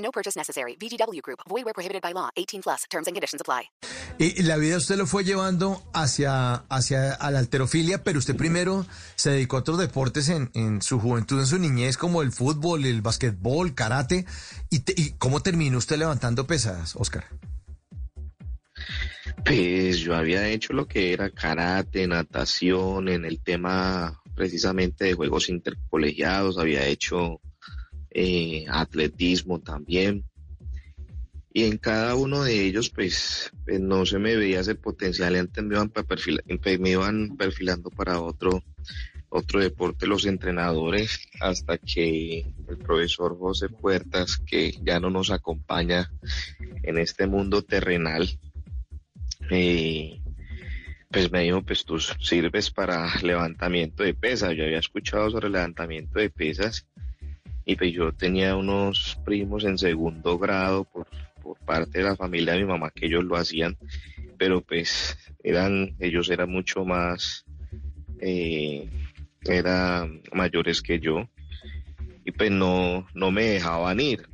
No 0.00 0.10
purchase 0.10 0.36
necessary. 0.38 0.76
VGW 0.76 1.20
Group. 1.22 1.40
Void 1.48 1.64
where 1.64 1.74
prohibited 1.74 2.02
by 2.02 2.12
law. 2.12 2.30
18 2.36 2.62
plus. 2.62 2.84
Terms 2.90 3.06
and 3.06 3.14
conditions 3.14 3.40
apply. 3.40 3.70
Y 4.18 4.42
la 4.42 4.56
vida 4.56 4.76
usted 4.76 4.96
lo 4.96 5.06
fue 5.06 5.24
llevando 5.24 5.82
hacia, 5.94 6.54
hacia 6.68 7.14
a 7.14 7.30
la 7.30 7.38
alterofilia, 7.38 8.02
pero 8.04 8.18
usted 8.18 8.36
primero 8.36 8.84
se 9.16 9.30
dedicó 9.30 9.56
a 9.56 9.60
otros 9.60 9.78
deportes 9.78 10.28
en, 10.28 10.50
en 10.54 10.82
su 10.82 10.98
juventud, 11.00 11.38
en 11.40 11.46
su 11.46 11.58
niñez, 11.58 11.96
como 11.96 12.20
el 12.22 12.30
fútbol, 12.32 12.84
el 12.84 13.00
basquetbol, 13.02 13.74
karate. 13.74 14.26
¿Y, 14.68 14.80
te- 14.80 14.94
y 14.96 15.12
cómo 15.18 15.40
terminó 15.42 15.78
usted 15.78 15.96
levantando 15.98 16.46
pesas, 16.46 16.96
Oscar? 16.96 17.24
Pues 19.44 19.98
yo 19.98 20.14
había 20.16 20.46
hecho 20.48 20.72
lo 20.72 20.86
que 20.86 21.12
era 21.12 21.30
karate, 21.30 22.06
natación, 22.06 23.08
en 23.08 23.24
el 23.24 23.40
tema 23.42 24.20
precisamente 24.34 25.04
de 25.04 25.14
juegos 25.14 25.48
intercolegiados, 25.48 26.58
había 26.58 26.84
hecho 26.86 27.40
eh, 28.10 28.66
atletismo 28.68 29.60
también. 29.60 30.24
Y 31.52 31.64
en 31.64 31.78
cada 31.78 32.14
uno 32.14 32.44
de 32.44 32.64
ellos, 32.64 32.90
pues, 32.90 33.52
pues, 33.64 33.80
no 33.80 34.06
se 34.06 34.18
me 34.18 34.36
veía 34.36 34.60
ese 34.60 34.76
potencial 34.76 35.34
antes 35.34 35.64
me 35.64 35.74
iban, 35.74 35.92
me 36.80 36.90
iban 36.90 37.36
perfilando 37.36 37.90
para 37.90 38.20
otro, 38.20 38.62
otro 39.28 39.60
deporte 39.60 40.06
los 40.06 40.26
entrenadores 40.26 41.18
hasta 41.40 41.76
que 41.78 42.52
el 42.68 42.78
profesor 42.78 43.36
José 43.36 43.68
Puertas, 43.68 44.38
que 44.38 44.78
ya 44.82 45.00
no 45.00 45.10
nos 45.10 45.30
acompaña 45.32 46.12
en 46.84 46.98
este 46.98 47.26
mundo 47.26 47.62
terrenal, 47.62 48.28
eh, 49.50 50.20
pues 51.10 51.32
me 51.32 51.42
dijo, 51.42 51.62
pues 51.62 51.84
tú 51.84 51.98
sirves 51.98 52.70
para 52.70 53.12
levantamiento 53.22 54.04
de 54.04 54.14
pesas. 54.14 54.54
Yo 54.56 54.62
había 54.62 54.78
escuchado 54.78 55.28
sobre 55.30 55.50
levantamiento 55.50 56.20
de 56.20 56.30
pesas 56.30 56.86
y 57.64 57.76
pues 57.76 57.92
yo 57.92 58.12
tenía 58.12 58.56
unos 58.56 59.18
primos 59.24 59.64
en 59.64 59.78
segundo 59.78 60.38
grado 60.38 60.84
por, 60.84 61.06
por 61.42 61.58
parte 61.58 61.98
de 61.98 62.04
la 62.04 62.16
familia 62.16 62.54
de 62.54 62.60
mi 62.60 62.66
mamá 62.66 62.90
que 62.90 63.06
ellos 63.06 63.24
lo 63.24 63.36
hacían, 63.36 63.76
pero 64.38 64.60
pues 64.60 65.18
eran, 65.42 65.94
ellos 65.98 66.30
eran 66.30 66.50
mucho 66.50 66.84
más, 66.84 67.44
eh, 68.20 68.88
eran 69.44 70.22
mayores 70.32 70.82
que 70.82 70.98
yo 70.98 71.28
y 72.24 72.30
pues 72.32 72.50
no, 72.50 73.06
no 73.14 73.30
me 73.30 73.44
dejaban 73.44 74.00
ir. 74.00 74.28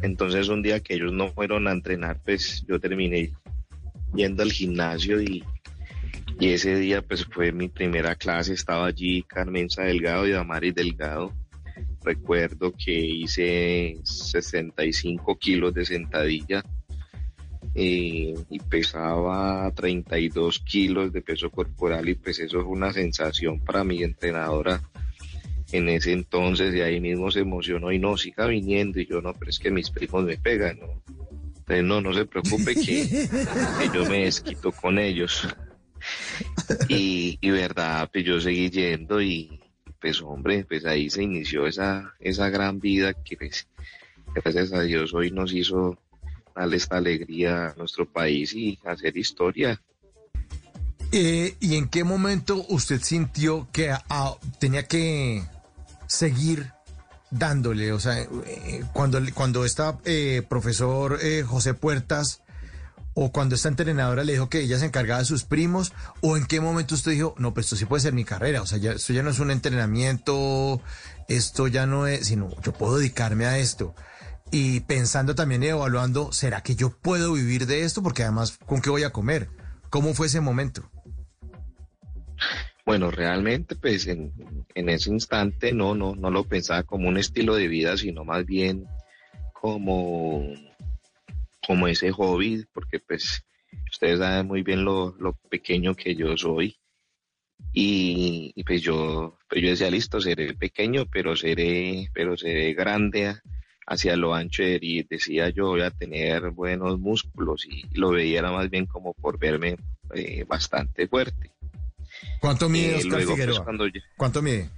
Entonces 0.00 0.48
un 0.48 0.62
día 0.62 0.80
que 0.80 0.94
ellos 0.94 1.12
no 1.12 1.28
fueron 1.28 1.68
a 1.68 1.72
entrenar, 1.72 2.20
pues 2.24 2.64
yo 2.66 2.80
terminé 2.80 3.32
yendo 4.14 4.42
al 4.42 4.52
gimnasio 4.52 5.20
y, 5.20 5.44
y 6.40 6.48
ese 6.50 6.76
día 6.76 7.02
pues 7.02 7.26
fue 7.26 7.52
mi 7.52 7.68
primera 7.68 8.14
clase, 8.14 8.54
estaba 8.54 8.86
allí 8.86 9.22
Carmenza 9.22 9.82
Delgado 9.82 10.26
y 10.26 10.32
Damaris 10.32 10.74
Delgado. 10.74 11.32
Recuerdo 12.04 12.72
que 12.72 12.92
hice 12.92 13.96
65 14.02 15.38
kilos 15.38 15.72
de 15.72 15.84
sentadilla 15.84 16.64
eh, 17.74 18.34
y 18.50 18.58
pesaba 18.58 19.70
32 19.74 20.58
kilos 20.60 21.12
de 21.12 21.22
peso 21.22 21.50
corporal 21.50 22.08
y 22.08 22.14
pues 22.14 22.38
eso 22.40 22.62
fue 22.62 22.70
una 22.70 22.92
sensación 22.92 23.60
para 23.60 23.84
mi 23.84 24.02
entrenadora 24.02 24.82
en 25.72 25.88
ese 25.88 26.12
entonces 26.12 26.74
y 26.74 26.80
ahí 26.80 27.00
mismo 27.00 27.30
se 27.30 27.40
emocionó 27.40 27.92
y 27.92 27.98
no, 27.98 28.16
siga 28.16 28.46
viniendo 28.46 29.00
y 29.00 29.06
yo 29.06 29.22
no, 29.22 29.32
pero 29.32 29.50
es 29.50 29.58
que 29.58 29.70
mis 29.70 29.90
primos 29.90 30.24
me 30.24 30.36
pegan, 30.36 30.80
¿no? 30.80 31.02
Entonces, 31.60 31.84
no, 31.84 32.00
no 32.00 32.12
se 32.12 32.26
preocupe 32.26 32.74
que, 32.74 33.08
que 33.78 33.90
yo 33.94 34.04
me 34.06 34.24
desquito 34.24 34.72
con 34.72 34.98
ellos. 34.98 35.48
Y, 36.88 37.38
y 37.40 37.50
verdad, 37.50 38.10
pues 38.12 38.24
yo 38.24 38.40
seguí 38.40 38.68
yendo 38.68 39.22
y 39.22 39.61
pues 40.02 40.20
hombre, 40.20 40.66
pues 40.68 40.84
ahí 40.84 41.08
se 41.08 41.22
inició 41.22 41.66
esa, 41.66 42.12
esa 42.18 42.50
gran 42.50 42.80
vida 42.80 43.14
que 43.14 43.36
pues, 43.36 43.68
gracias 44.34 44.72
a 44.72 44.82
Dios 44.82 45.14
hoy 45.14 45.30
nos 45.30 45.54
hizo 45.54 45.96
darle 46.54 46.76
esta 46.76 46.96
alegría 46.96 47.68
a 47.68 47.74
nuestro 47.76 48.04
país 48.04 48.52
y 48.52 48.78
hacer 48.84 49.16
historia. 49.16 49.80
Eh, 51.12 51.56
¿Y 51.60 51.76
en 51.76 51.88
qué 51.88 52.04
momento 52.04 52.66
usted 52.68 53.00
sintió 53.00 53.68
que 53.72 53.90
ah, 53.90 54.34
tenía 54.58 54.82
que 54.88 55.44
seguir 56.08 56.72
dándole? 57.30 57.92
O 57.92 58.00
sea, 58.00 58.18
eh, 58.20 58.84
cuando, 58.92 59.20
cuando 59.34 59.64
está 59.64 59.98
eh, 60.04 60.42
profesor 60.48 61.18
eh, 61.22 61.44
José 61.46 61.74
Puertas 61.74 62.41
o 63.14 63.32
cuando 63.32 63.54
esta 63.54 63.68
entrenadora 63.68 64.24
le 64.24 64.32
dijo 64.32 64.48
que 64.48 64.60
ella 64.60 64.78
se 64.78 64.86
encargaba 64.86 65.20
de 65.20 65.26
sus 65.26 65.44
primos, 65.44 65.92
o 66.20 66.36
en 66.36 66.46
qué 66.46 66.60
momento 66.60 66.94
usted 66.94 67.12
dijo, 67.12 67.34
no, 67.38 67.52
pues 67.52 67.66
esto 67.66 67.76
sí 67.76 67.84
puede 67.84 68.00
ser 68.00 68.12
mi 68.12 68.24
carrera, 68.24 68.62
o 68.62 68.66
sea, 68.66 68.78
ya, 68.78 68.92
esto 68.92 69.12
ya 69.12 69.22
no 69.22 69.30
es 69.30 69.38
un 69.38 69.50
entrenamiento, 69.50 70.80
esto 71.28 71.68
ya 71.68 71.86
no 71.86 72.06
es, 72.06 72.26
sino 72.26 72.50
yo 72.62 72.72
puedo 72.72 72.98
dedicarme 72.98 73.46
a 73.46 73.58
esto. 73.58 73.94
Y 74.50 74.80
pensando 74.80 75.34
también 75.34 75.62
y 75.62 75.68
evaluando, 75.68 76.32
¿será 76.32 76.62
que 76.62 76.74
yo 76.74 76.90
puedo 76.90 77.32
vivir 77.32 77.66
de 77.66 77.84
esto? 77.84 78.02
Porque 78.02 78.22
además, 78.22 78.58
¿con 78.66 78.82
qué 78.82 78.90
voy 78.90 79.02
a 79.02 79.10
comer? 79.10 79.48
¿Cómo 79.88 80.12
fue 80.14 80.26
ese 80.26 80.40
momento? 80.40 80.90
Bueno, 82.84 83.10
realmente, 83.10 83.76
pues 83.76 84.06
en, 84.08 84.32
en 84.74 84.88
ese 84.88 85.10
instante 85.10 85.72
no, 85.72 85.94
no, 85.94 86.14
no 86.16 86.30
lo 86.30 86.44
pensaba 86.44 86.82
como 86.82 87.08
un 87.08 87.16
estilo 87.16 87.54
de 87.54 87.68
vida, 87.68 87.96
sino 87.96 88.24
más 88.24 88.44
bien 88.44 88.86
como, 89.52 90.44
como 91.66 91.88
ese 91.88 92.10
hobby, 92.12 92.64
porque 92.72 92.98
pues 93.00 93.44
ustedes 93.90 94.18
saben 94.18 94.46
muy 94.46 94.62
bien 94.62 94.84
lo, 94.84 95.14
lo 95.18 95.34
pequeño 95.50 95.94
que 95.94 96.14
yo 96.14 96.36
soy. 96.36 96.76
Y, 97.72 98.52
y, 98.54 98.64
pues 98.64 98.82
yo, 98.82 99.38
pues 99.48 99.62
yo 99.62 99.70
decía, 99.70 99.90
listo, 99.90 100.20
seré 100.20 100.52
pequeño, 100.54 101.06
pero 101.06 101.36
seré, 101.36 102.10
pero 102.12 102.36
seré 102.36 102.74
grande 102.74 103.34
hacia 103.86 104.16
lo 104.16 104.34
ancho 104.34 104.62
y 104.62 105.02
decía 105.04 105.48
yo 105.50 105.68
voy 105.68 105.82
a 105.82 105.90
tener 105.90 106.50
buenos 106.50 106.98
músculos 107.00 107.64
y 107.66 107.82
lo 107.98 108.10
veía 108.10 108.38
era 108.40 108.52
más 108.52 108.68
bien 108.70 108.86
como 108.86 109.12
por 109.14 109.38
verme 109.38 109.76
eh, 110.14 110.44
bastante 110.44 111.08
fuerte. 111.08 111.50
¿Cuánto 112.40 112.68
mide 112.68 112.92
Eh, 112.92 112.96
Oscar 112.96 113.10
luego, 113.12 113.26
pues, 113.34 113.36
Figueroa? 113.46 113.64
cuando 113.64 113.86
yo- 113.86 114.00
¿Cuánto 114.16 114.42
mide? 114.42 114.68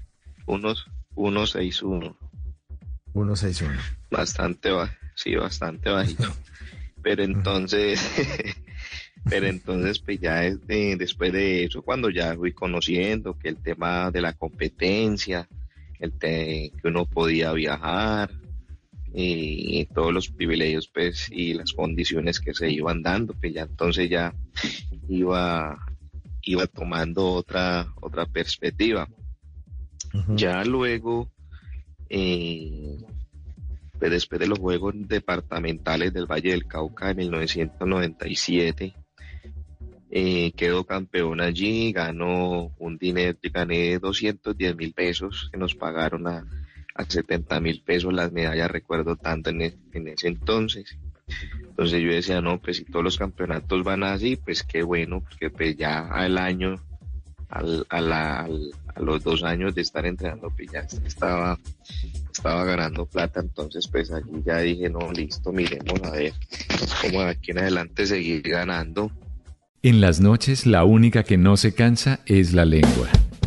unos, 0.47 0.87
unos 1.15 1.51
seis 1.51 1.83
uno, 1.83 2.17
161. 3.13 3.81
bastante 4.11 4.71
ba- 4.71 4.97
sí, 5.15 5.35
bastante 5.35 5.91
bajito. 5.91 6.25
Pero 7.05 7.23
entonces, 7.23 8.01
pero 9.31 9.47
entonces 9.47 10.01
pues 10.01 10.19
ya 10.21 10.45
es 10.45 10.67
de- 10.67 10.97
después 10.97 11.33
de 11.33 11.65
eso, 11.65 11.83
cuando 11.83 12.11
ya 12.11 12.35
fui 12.35 12.53
conociendo 12.53 13.39
que 13.39 13.51
el 13.51 13.63
tema 13.63 14.11
de 14.11 14.21
la 14.23 14.33
competencia, 14.33 15.47
el 16.01 16.13
te- 16.19 16.73
que 16.81 16.89
uno 16.89 17.05
podía 17.07 17.53
viajar, 17.53 18.31
y 19.17 19.85
todos 19.95 20.13
los 20.13 20.29
privilegios 20.29 20.89
pues 20.89 21.29
y 21.31 21.55
las 21.55 21.73
condiciones 21.73 22.41
que 22.41 22.53
se 22.53 22.69
iban 22.71 23.01
dando, 23.01 23.33
pues 23.35 23.55
ya 23.55 23.63
entonces 23.63 24.11
ya 24.11 24.35
iba, 25.09 25.79
iba 26.43 26.67
tomando 26.67 27.27
otra, 27.29 27.87
otra 28.01 28.27
perspectiva. 28.27 29.09
Ya 30.37 30.65
luego, 30.65 31.29
eh, 32.09 32.97
después 34.01 34.39
de 34.41 34.47
los 34.47 34.59
Juegos 34.59 34.95
Departamentales 34.97 36.13
del 36.13 36.27
Valle 36.27 36.51
del 36.51 36.67
Cauca 36.67 37.11
en 37.11 37.17
1997, 37.19 38.95
eh, 40.11 40.53
quedó 40.53 40.85
campeón 40.85 41.41
allí, 41.41 41.93
ganó 41.93 42.73
un 42.79 42.99
dinero, 42.99 43.39
gané 43.53 43.99
210 43.99 44.77
mil 44.77 44.93
pesos 44.93 45.49
que 45.51 45.59
nos 45.59 45.75
pagaron 45.75 46.27
a, 46.29 46.45
a 46.95 47.05
70 47.05 47.59
mil 47.61 47.83
pesos 47.83 48.13
las 48.13 48.31
medallas, 48.31 48.71
recuerdo 48.71 49.17
tanto 49.17 49.51
en, 49.51 49.63
e- 49.63 49.75
en 49.93 50.09
ese 50.09 50.29
entonces. 50.29 50.97
Entonces 51.61 52.01
yo 52.03 52.11
decía, 52.11 52.41
no, 52.41 52.61
pues 52.61 52.77
si 52.77 52.85
todos 52.85 53.05
los 53.05 53.19
campeonatos 53.19 53.83
van 53.83 54.05
así, 54.05 54.37
pues 54.37 54.63
qué 54.63 54.83
bueno, 54.85 55.21
porque 55.21 55.51
pues 55.51 55.77
ya 55.77 56.07
al 56.09 56.39
año, 56.39 56.77
al, 57.49 57.85
al- 57.89 58.13
a 58.13 59.01
los 59.01 59.25
dos 59.25 59.43
años 59.43 59.75
de 59.75 59.83
estar 59.83 60.07
entrenando, 60.07 60.51
pues 60.57 60.71
ya 60.71 60.81
estaba, 61.05 61.59
estaba 62.45 62.65
ganando 62.65 63.07
plata, 63.07 63.41
entonces 63.41 63.89
pues 63.89 64.13
allí 64.13 64.43
ya 64.45 64.59
dije, 64.59 64.91
no, 64.91 65.11
listo, 65.11 65.51
miremos 65.51 65.99
a 66.03 66.11
ver 66.11 66.35
cómo 67.01 67.23
de 67.23 67.31
aquí 67.31 67.53
en 67.53 67.59
adelante 67.59 68.07
seguir 68.07 68.43
ganando. 68.43 69.11
En 69.83 70.03
las 70.03 70.21
noches 70.21 70.67
la 70.67 70.85
única 70.85 71.23
que 71.23 71.39
no 71.39 71.57
se 71.57 71.75
cansa 71.75 72.21
es 72.27 72.53
la 72.53 72.67
lengua. 72.67 73.09